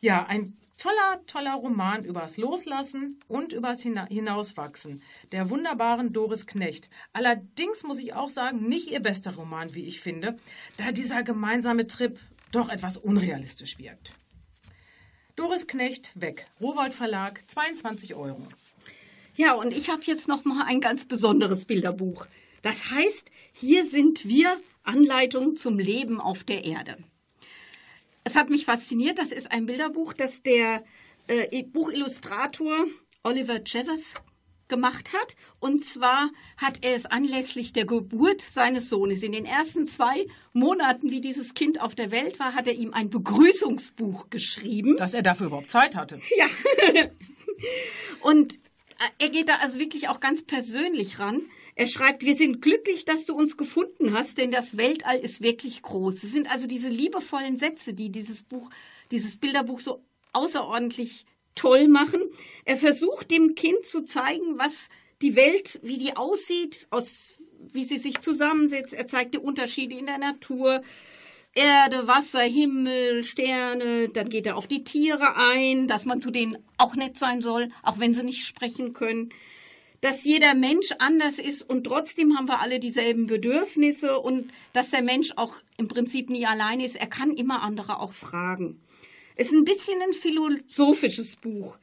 [0.00, 6.90] Ja, ein toller, toller Roman übers Loslassen und übers Hina Hinauswachsen der wunderbaren Doris Knecht.
[7.14, 10.36] Allerdings muss ich auch sagen, nicht ihr bester Roman, wie ich finde,
[10.76, 12.18] da dieser gemeinsame Trip
[12.52, 14.12] doch etwas unrealistisch wirkt.
[15.36, 16.48] Doris Knecht weg.
[16.60, 18.46] Rowold Verlag, 22 Euro.
[19.36, 22.26] Ja, und ich habe jetzt noch mal ein ganz besonderes Bilderbuch.
[22.60, 26.98] Das heißt, hier sind wir Anleitung zum Leben auf der Erde.
[28.24, 29.18] Es hat mich fasziniert.
[29.18, 30.84] Das ist ein Bilderbuch, das der
[31.28, 32.86] äh, Buchillustrator
[33.22, 34.14] Oliver Chavez
[34.68, 35.36] gemacht hat.
[35.60, 39.22] Und zwar hat er es anlässlich der Geburt seines Sohnes.
[39.22, 42.92] In den ersten zwei Monaten, wie dieses Kind auf der Welt war, hat er ihm
[42.92, 44.96] ein Begrüßungsbuch geschrieben.
[44.96, 46.20] Dass er dafür überhaupt Zeit hatte.
[46.36, 46.46] Ja.
[48.20, 48.58] Und äh,
[49.18, 51.42] er geht da also wirklich auch ganz persönlich ran.
[51.76, 55.82] Er schreibt, wir sind glücklich, dass du uns gefunden hast, denn das Weltall ist wirklich
[55.82, 56.22] groß.
[56.22, 58.70] Es sind also diese liebevollen Sätze, die dieses Buch,
[59.10, 60.00] dieses Bilderbuch so
[60.32, 62.20] außerordentlich toll machen.
[62.64, 64.88] Er versucht dem Kind zu zeigen, was
[65.22, 67.32] die Welt, wie die aussieht, aus,
[67.72, 68.92] wie sie sich zusammensetzt.
[68.92, 70.82] Er zeigt die Unterschiede in der Natur.
[71.54, 76.58] Erde, Wasser, Himmel, Sterne, dann geht er auf die Tiere ein, dass man zu denen
[76.78, 79.30] auch nett sein soll, auch wenn sie nicht sprechen können.
[80.04, 85.00] Dass jeder Mensch anders ist und trotzdem haben wir alle dieselben Bedürfnisse und dass der
[85.00, 86.96] Mensch auch im Prinzip nie allein ist.
[86.96, 88.82] Er kann immer andere auch fragen.
[89.34, 91.78] Es ist ein bisschen ein philosophisches Buch.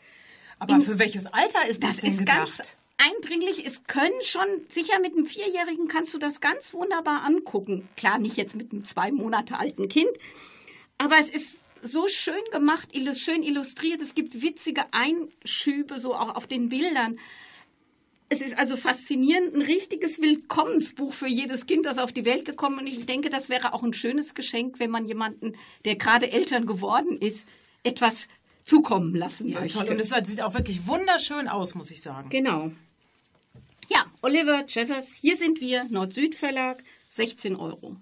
[0.59, 2.37] Aber für welches Alter ist das, Das denn ist gedacht?
[2.37, 3.65] ganz eindringlich.
[3.65, 7.89] Es können schon, sicher mit einem Vierjährigen kannst du das ganz wunderbar angucken.
[7.97, 10.11] Klar, nicht jetzt mit einem zwei Monate alten Kind.
[10.99, 13.99] Aber es ist so schön gemacht, schön illustriert.
[13.99, 17.17] Es gibt witzige Einschübe so auch auf den Bildern.
[18.33, 22.87] Es ist also faszinierend, ein richtiges Willkommensbuch für jedes Kind, das auf die Welt gekommen
[22.87, 22.93] ist.
[22.93, 26.65] Und ich denke, das wäre auch ein schönes Geschenk, wenn man jemanden, der gerade Eltern
[26.65, 27.45] geworden ist,
[27.83, 28.29] etwas
[28.63, 29.79] zukommen lassen Ja, möchte.
[29.79, 29.89] toll.
[29.89, 32.29] Und es sieht auch wirklich wunderschön aus, muss ich sagen.
[32.29, 32.71] Genau.
[33.89, 37.97] Ja, Oliver Jeffers, hier sind wir, Nord-Süd-Verlag, 16 Euro.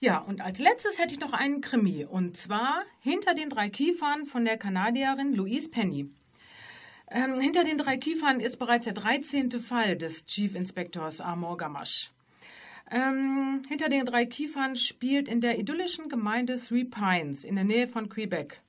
[0.00, 2.04] Ja, und als letztes hätte ich noch einen Krimi.
[2.04, 6.10] Und zwar Hinter den drei Kiefern von der Kanadierin Louise Penny.
[7.08, 9.50] Ähm, hinter den drei Kiefern ist bereits der 13.
[9.52, 12.10] Fall des Chief Inspectors Amor Gamache.
[12.90, 17.86] Ähm, hinter den drei Kiefern spielt in der idyllischen Gemeinde Three Pines in der Nähe
[17.86, 18.60] von Quebec.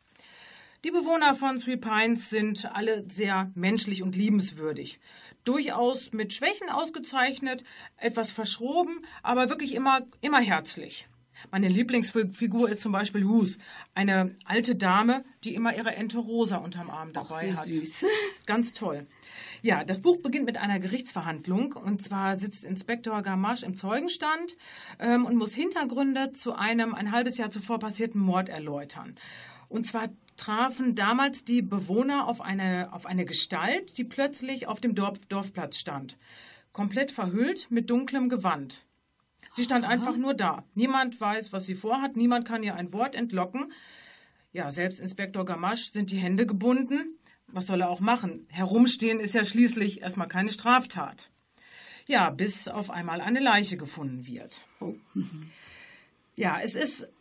[0.84, 5.00] Die Bewohner von Three Pines sind alle sehr menschlich und liebenswürdig.
[5.44, 7.64] Durchaus mit Schwächen ausgezeichnet,
[7.98, 11.08] etwas verschroben, aber wirklich immer, immer herzlich.
[11.52, 13.58] Meine Lieblingsfigur ist zum Beispiel Hus,
[13.94, 17.74] eine alte Dame, die immer ihre Ente Rosa unterm Arm dabei wie hat.
[17.74, 18.06] süß.
[18.46, 19.08] Ganz toll.
[19.62, 21.74] Ja, das Buch beginnt mit einer Gerichtsverhandlung.
[21.74, 24.58] Und zwar sitzt Inspektor Gamache im Zeugenstand
[25.00, 29.16] ähm, und muss Hintergründe zu einem ein halbes Jahr zuvor passierten Mord erläutern.
[29.70, 34.96] Und zwar trafen damals die Bewohner auf eine, auf eine Gestalt, die plötzlich auf dem
[34.96, 36.18] Dorf, Dorfplatz stand.
[36.72, 38.87] Komplett verhüllt mit dunklem Gewand.
[39.58, 40.64] Sie stand einfach nur da.
[40.76, 42.16] Niemand weiß, was sie vorhat.
[42.16, 43.72] Niemand kann ihr ein Wort entlocken.
[44.54, 47.18] Ja, selbst Inspektor Gamache sind die Hände gebunden.
[47.48, 48.46] Was soll er auch machen?
[48.50, 51.32] Herumstehen ist ja schließlich erstmal keine Straftat.
[52.06, 54.62] Ja, bis auf einmal eine Leiche gefunden wird.
[56.40, 57.12] Ja, es ist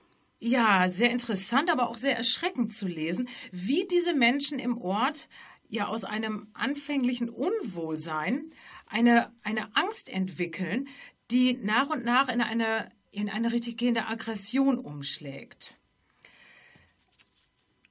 [0.41, 5.30] ja sehr interessant, aber auch sehr erschreckend zu lesen, wie diese Menschen im Ort
[5.70, 8.51] ja aus einem anfänglichen Unwohlsein
[8.87, 10.89] eine, eine Angst entwickeln,
[11.31, 15.77] die nach und nach in eine, in eine richtig gehende Aggression umschlägt.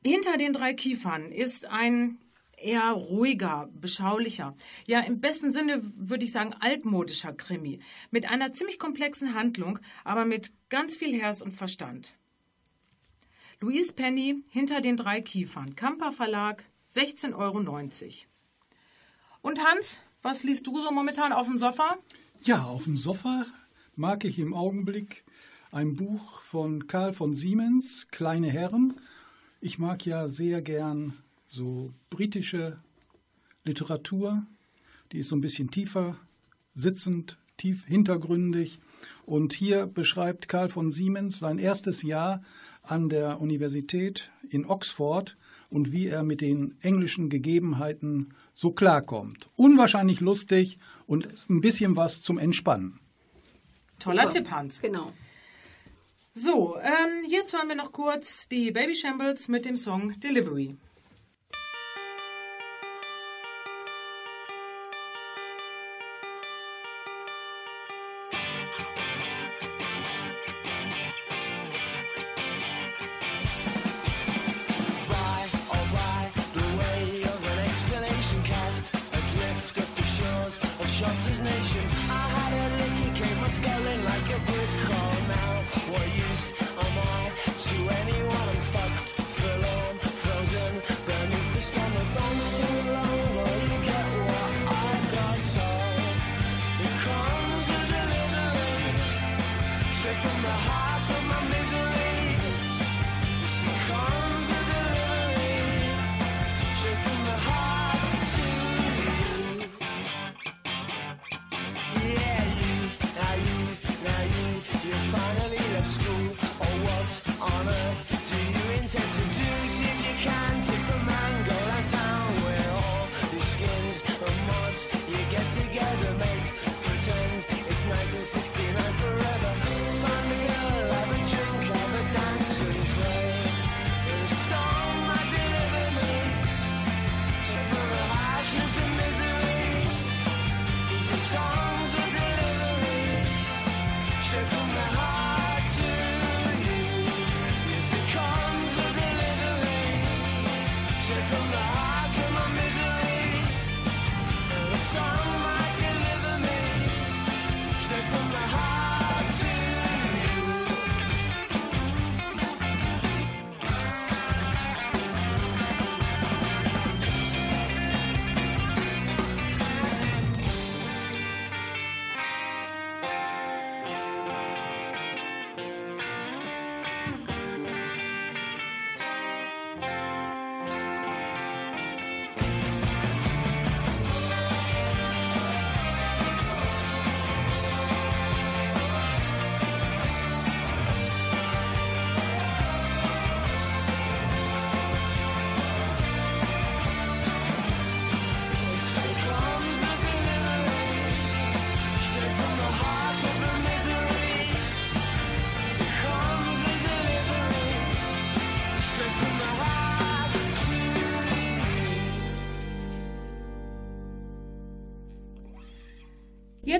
[0.03, 2.19] Hinter den drei Kiefern ist ein
[2.57, 4.55] eher ruhiger, beschaulicher,
[4.87, 7.79] ja im besten Sinne würde ich sagen altmodischer Krimi
[8.11, 12.15] mit einer ziemlich komplexen Handlung, aber mit ganz viel Herz und Verstand.
[13.59, 17.59] Louise Penny hinter den drei Kiefern, Kamper Verlag, 16,90 Euro.
[19.41, 21.97] Und Hans, was liest du so momentan auf dem Sofa?
[22.41, 23.45] Ja, auf dem Sofa
[23.95, 25.23] mag ich im Augenblick
[25.71, 28.93] ein Buch von Karl von Siemens, Kleine Herren.
[29.61, 31.13] Ich mag ja sehr gern
[31.47, 32.79] so britische
[33.63, 34.45] Literatur.
[35.11, 36.17] Die ist so ein bisschen tiefer
[36.75, 38.79] sitzend, tief hintergründig.
[39.25, 42.43] Und hier beschreibt Karl von Siemens sein erstes Jahr
[42.83, 45.35] an der Universität in Oxford
[45.69, 49.49] und wie er mit den englischen Gegebenheiten so klarkommt.
[49.55, 52.99] Unwahrscheinlich lustig und ein bisschen was zum Entspannen.
[53.99, 54.33] Toller Super.
[54.33, 54.81] Tipp, Hans.
[54.81, 55.11] Genau.
[56.33, 60.75] So, ähm, jetzt hören wir noch kurz die Baby Shambles mit dem Song Delivery.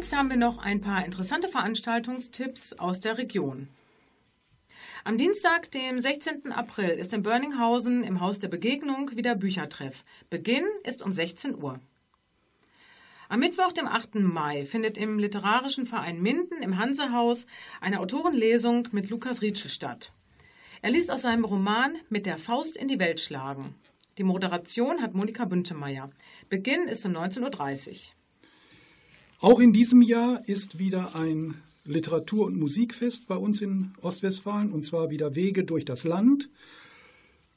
[0.05, 3.69] Jetzt haben wir noch ein paar interessante Veranstaltungstipps aus der Region.
[5.03, 6.51] Am Dienstag, dem 16.
[6.51, 10.03] April, ist in Börninghausen im Haus der Begegnung wieder Büchertreff.
[10.29, 11.79] Beginn ist um 16 Uhr.
[13.29, 14.13] Am Mittwoch, dem 8.
[14.19, 17.47] Mai, findet im Literarischen Verein Minden im Hansehaus
[17.81, 20.13] eine Autorenlesung mit Lukas Rietschel statt.
[20.83, 23.73] Er liest aus seinem Roman Mit der Faust in die Welt schlagen.
[24.19, 26.11] Die Moderation hat Monika Büntemeyer.
[26.47, 28.15] Beginn ist um 19.30 Uhr.
[29.39, 34.85] Auch in diesem Jahr ist wieder ein Literatur- und Musikfest bei uns in Ostwestfalen und
[34.85, 36.49] zwar wieder Wege durch das Land.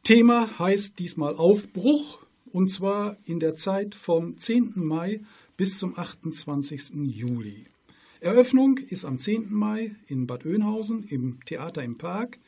[0.02, 4.72] Thema heißt diesmal Aufbruch und zwar in der Zeit vom 10.
[4.74, 5.20] Mai
[5.56, 6.94] bis zum 28.
[6.94, 7.66] Juli.
[8.20, 9.52] Eröffnung ist am 10.
[9.52, 12.38] Mai in Bad Oeynhausen im Theater im Park.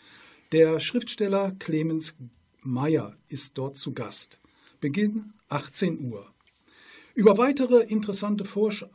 [0.52, 2.14] Der Schriftsteller Clemens
[2.62, 4.40] Meyer ist dort zu Gast.
[4.80, 6.26] Beginn 18 Uhr.
[7.20, 8.86] Über weitere interessante Vorsch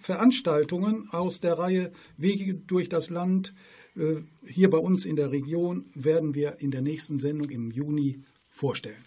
[0.00, 3.52] Veranstaltungen aus der Reihe Wege durch das Land
[3.96, 8.20] äh, hier bei uns in der Region werden wir in der nächsten Sendung im Juni
[8.48, 9.04] vorstellen.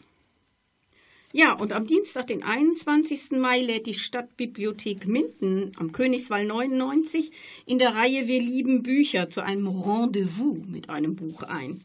[1.34, 3.32] Ja, und am Dienstag, den 21.
[3.40, 7.32] Mai, lädt die Stadtbibliothek Minden am Königswall 99
[7.66, 11.84] in der Reihe Wir lieben Bücher zu einem Rendezvous mit einem Buch ein.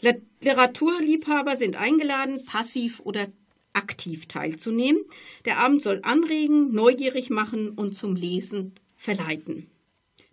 [0.00, 3.28] Literaturliebhaber sind eingeladen, passiv oder
[3.74, 5.04] aktiv teilzunehmen.
[5.44, 9.70] Der Abend soll anregen, neugierig machen und zum Lesen verleiten.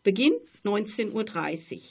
[0.04, 0.34] Beginn
[0.64, 1.82] 19.30 Uhr.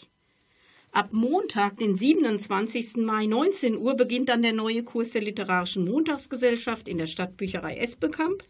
[0.93, 2.97] Ab Montag, den 27.
[2.97, 8.43] Mai 19 Uhr, beginnt dann der neue Kurs der Literarischen Montagsgesellschaft in der Stadtbücherei Esbekamp.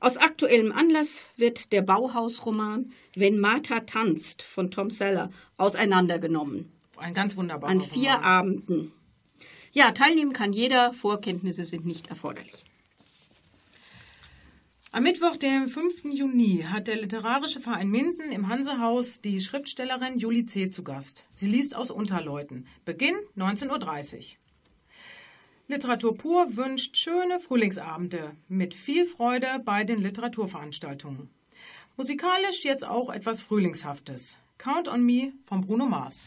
[0.00, 6.72] Aus aktuellem Anlass wird der Bauhausroman Wenn Martha tanzt von Tom Seller auseinandergenommen.
[6.96, 8.24] Ein ganz wunderbarer An vier Roman.
[8.24, 8.92] Abenden.
[9.76, 12.64] Ja, teilnehmen kann jeder, Vorkenntnisse sind nicht erforderlich.
[14.90, 16.04] Am Mittwoch, dem 5.
[16.14, 20.70] Juni, hat der Literarische Verein Minden im Hansehaus die Schriftstellerin Julie C.
[20.70, 21.24] zu Gast.
[21.34, 22.66] Sie liest aus Unterleuten.
[22.86, 24.24] Beginn 19.30 Uhr.
[25.68, 31.28] Literatur pur wünscht schöne Frühlingsabende mit viel Freude bei den Literaturveranstaltungen.
[31.98, 34.38] Musikalisch jetzt auch etwas Frühlingshaftes.
[34.56, 36.26] Count on Me von Bruno Mars.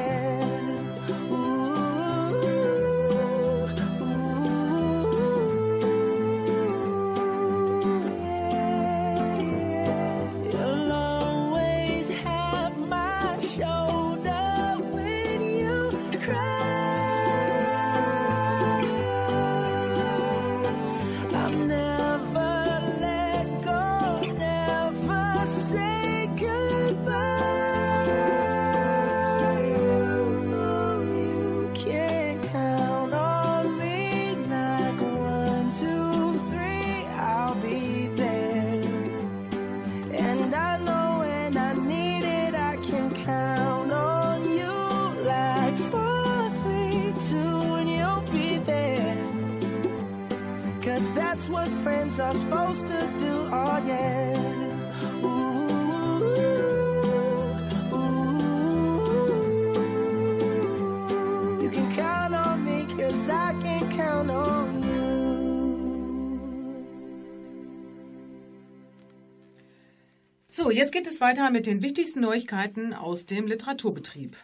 [70.71, 74.37] Jetzt geht es weiter mit den wichtigsten Neuigkeiten aus dem Literaturbetrieb.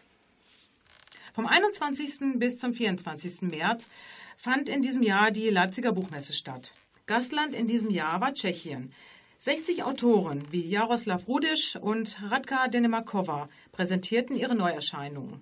[1.33, 2.37] Vom 21.
[2.37, 3.43] bis zum 24.
[3.43, 3.87] März
[4.35, 6.73] fand in diesem Jahr die Leipziger Buchmesse statt.
[7.05, 8.91] Gastland in diesem Jahr war Tschechien.
[9.37, 15.41] 60 Autoren wie Jaroslav Rudisch und Radka Denemakova präsentierten ihre Neuerscheinungen.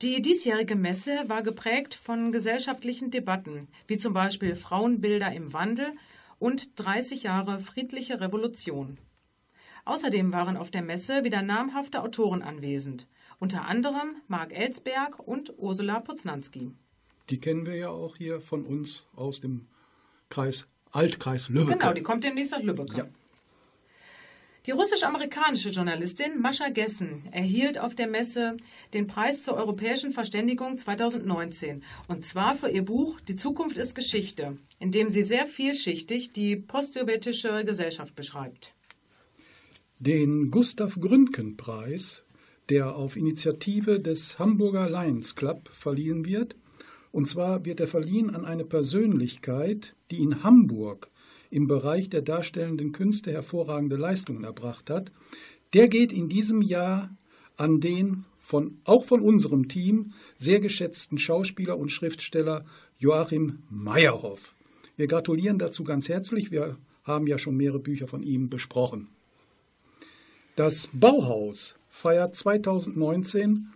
[0.00, 5.92] Die diesjährige Messe war geprägt von gesellschaftlichen Debatten, wie zum Beispiel Frauenbilder im Wandel
[6.40, 8.98] und 30 Jahre friedliche Revolution.
[9.84, 13.06] Außerdem waren auf der Messe wieder namhafte Autoren anwesend,
[13.40, 16.70] unter anderem Marc Ellsberg und Ursula Poznanski.
[17.30, 19.66] Die kennen wir ja auch hier von uns aus dem
[20.28, 21.80] Kreis Altkreis Lübeck.
[21.80, 22.94] Genau, die kommt demnächst nach Lübeck.
[22.96, 23.06] Ja.
[24.66, 28.56] Die russisch-amerikanische Journalistin Mascha Gessen erhielt auf der Messe
[28.94, 34.56] den Preis zur europäischen Verständigung 2019 und zwar für ihr Buch Die Zukunft ist Geschichte,
[34.78, 38.74] in dem sie sehr vielschichtig die postsowjetische Gesellschaft beschreibt.
[40.04, 42.24] Den Gustav Gründgen-Preis,
[42.68, 46.56] der auf Initiative des Hamburger Lions Club verliehen wird.
[47.12, 51.08] Und zwar wird er verliehen an eine Persönlichkeit, die in Hamburg
[51.50, 55.12] im Bereich der darstellenden Künste hervorragende Leistungen erbracht hat.
[55.72, 57.16] Der geht in diesem Jahr
[57.56, 62.64] an den von, auch von unserem Team sehr geschätzten Schauspieler und Schriftsteller
[62.98, 64.56] Joachim Meyerhoff.
[64.96, 66.50] Wir gratulieren dazu ganz herzlich.
[66.50, 69.06] Wir haben ja schon mehrere Bücher von ihm besprochen.
[70.54, 73.68] Das Bauhaus feiert 2019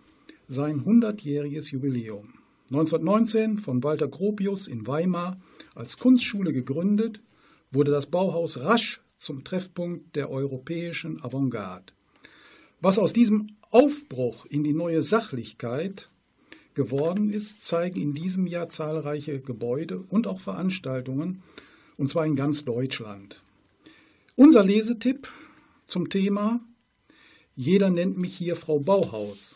[0.47, 2.35] sein 100-jähriges Jubiläum.
[2.69, 5.39] 1919 von Walter Gropius in Weimar
[5.73, 7.19] als Kunstschule gegründet,
[7.71, 11.93] wurde das Bauhaus rasch zum Treffpunkt der europäischen Avantgarde.
[12.79, 16.11] Was aus diesem Aufbruch in die neue Sachlichkeit
[16.75, 21.41] geworden ist, zeigen in diesem Jahr zahlreiche Gebäude und auch Veranstaltungen,
[21.97, 23.41] und zwar in ganz Deutschland.
[24.35, 25.27] Unser Lesetipp
[25.87, 26.59] zum Thema
[27.55, 29.55] Jeder nennt mich hier Frau Bauhaus.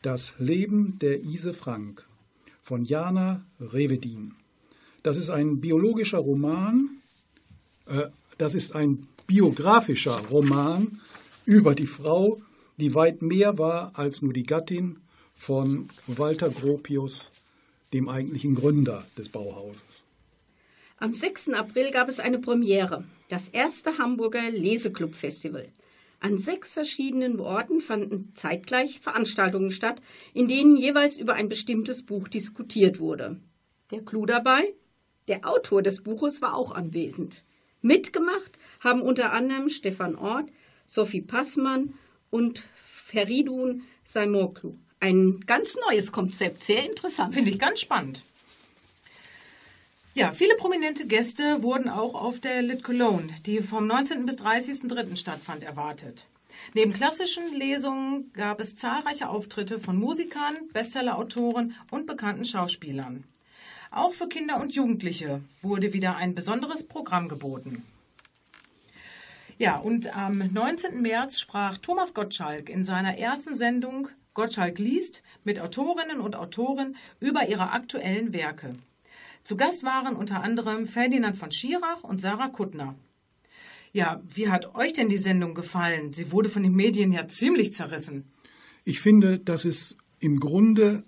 [0.00, 2.06] Das Leben der Ise Frank
[2.62, 4.34] von Jana Revedin.
[5.02, 6.88] Das ist ein biologischer Roman,
[7.86, 8.06] äh,
[8.38, 11.00] das ist ein biografischer Roman
[11.44, 12.40] über die Frau,
[12.78, 14.98] die weit mehr war als nur die Gattin
[15.34, 17.30] von Walter Gropius,
[17.92, 20.04] dem eigentlichen Gründer des Bauhauses.
[20.96, 21.50] Am 6.
[21.50, 25.68] April gab es eine Premiere, das erste Hamburger Leseclub-Festival.
[26.18, 30.02] An sechs verschiedenen Orten fanden zeitgleich Veranstaltungen statt,
[30.34, 33.40] in denen jeweils über ein bestimmtes Buch diskutiert wurde.
[33.90, 34.74] Der Clou dabei?
[35.28, 37.44] Der Autor des Buches war auch anwesend.
[37.82, 40.50] Mitgemacht haben unter anderem Stefan Ort,
[40.86, 41.94] Sophie Passmann
[42.30, 44.74] und Feridun Saimoklu.
[44.98, 47.32] Ein ganz neues Konzept, sehr interessant.
[47.32, 48.22] Finde ich ganz spannend.
[50.12, 54.26] Ja, viele prominente Gäste wurden auch auf der Lit Cologne, die vom 19.
[54.26, 55.16] bis 30.03.
[55.16, 56.26] stattfand, erwartet.
[56.74, 63.22] Neben klassischen Lesungen gab es zahlreiche Auftritte von Musikern, Bestsellerautoren und bekannten Schauspielern.
[63.92, 67.84] Auch für Kinder und Jugendliche wurde wieder ein besonderes Programm geboten.
[69.58, 71.02] Ja, und am 19.
[71.02, 77.48] März sprach Thomas Gottschalk in seiner ersten Sendung Gottschalk liest mit Autorinnen und Autoren über
[77.48, 78.74] ihre aktuellen Werke.
[79.42, 82.94] Zu Gast waren unter anderem Ferdinand von Schirach und Sarah Kuttner.
[83.92, 86.12] Ja, wie hat euch denn die Sendung gefallen?
[86.12, 88.30] Sie wurde von den Medien ja ziemlich zerrissen.
[88.84, 91.04] Ich finde, das ist im Grunde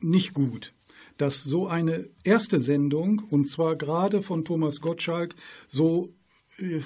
[0.00, 0.72] nicht gut,
[1.18, 5.34] dass so eine erste Sendung, und zwar gerade von Thomas Gottschalk,
[5.66, 6.14] so
[6.58, 6.80] äh,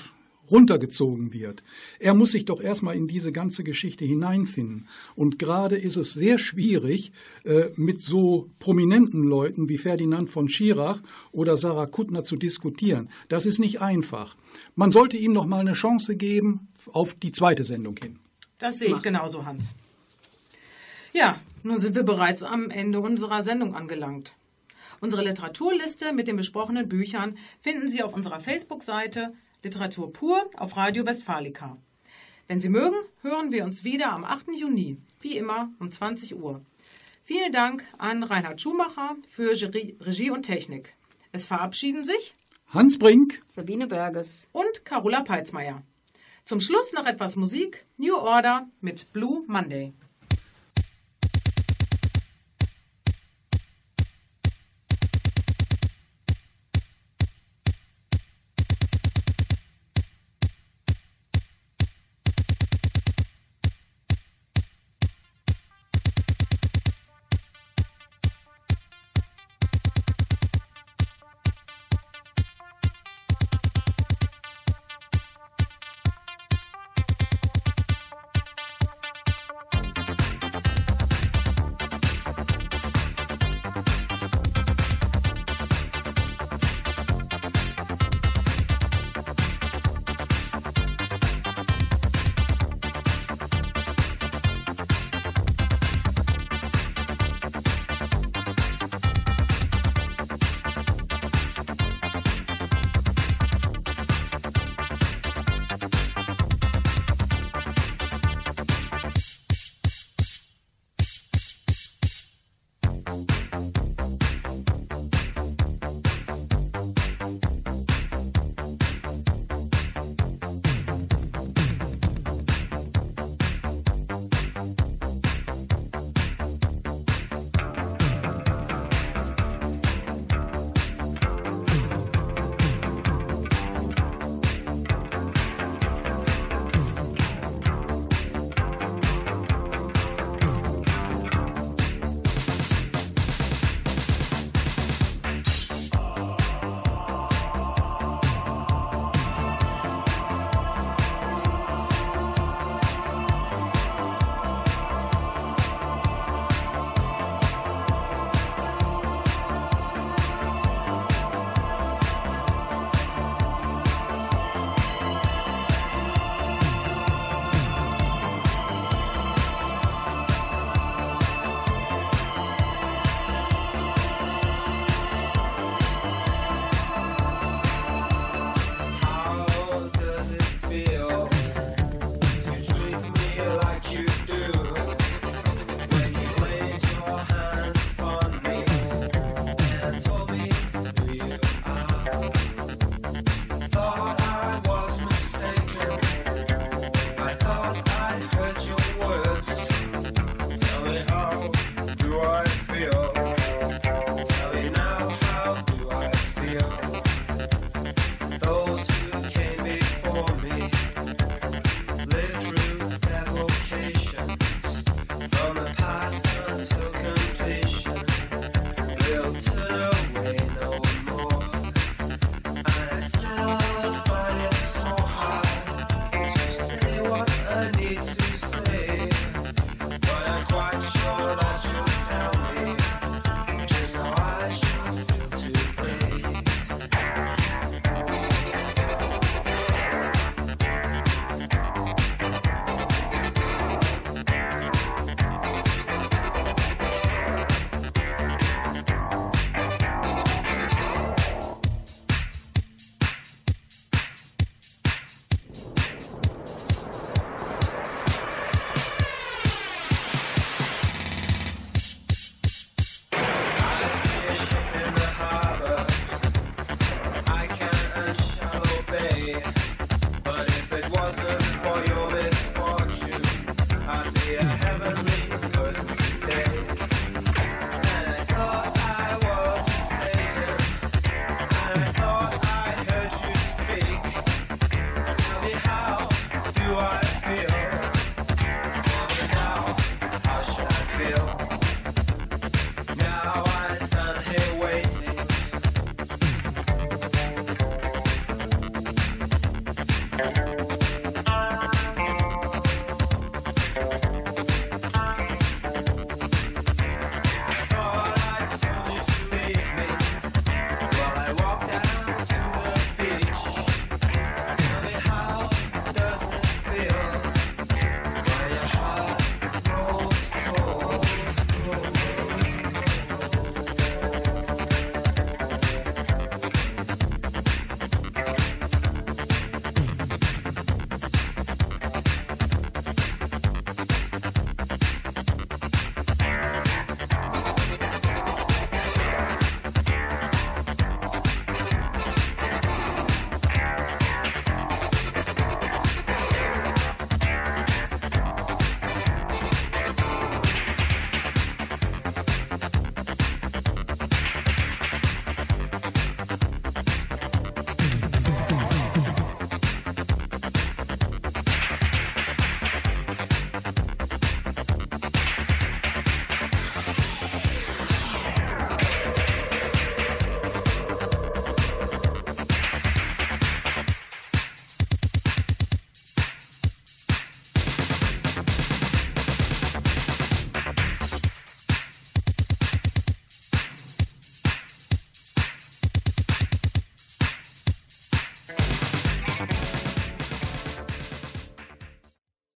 [0.51, 1.63] runtergezogen wird.
[1.99, 4.89] Er muss sich doch erstmal in diese ganze Geschichte hineinfinden.
[5.15, 7.13] Und gerade ist es sehr schwierig,
[7.45, 11.01] äh, mit so prominenten Leuten wie Ferdinand von Schirach
[11.33, 13.09] oder Sarah Kuttner zu diskutieren.
[13.29, 14.37] Das ist nicht einfach.
[14.75, 18.19] Man sollte ihm noch mal eine Chance geben auf die zweite Sendung hin.
[18.59, 19.75] Das sehe ich genauso, Hans.
[21.13, 24.35] Ja, nun sind wir bereits am Ende unserer Sendung angelangt.
[25.01, 29.33] Unsere Literaturliste mit den besprochenen Büchern finden Sie auf unserer Facebook-Seite
[29.63, 31.77] Literatur pur auf Radio Westfalica.
[32.49, 34.49] Wenn Sie mögen, hören wir uns wieder am 8.
[34.57, 36.63] Juni, wie immer um 20 Uhr.
[37.25, 40.95] Vielen Dank an Reinhard Schumacher für Regie und Technik.
[41.33, 42.35] Es verabschieden sich
[42.69, 45.83] Hans Brink, Sabine Berges und Carola Peitzmeier.
[46.45, 49.93] Zum Schluss noch etwas Musik, New Order mit Blue Monday.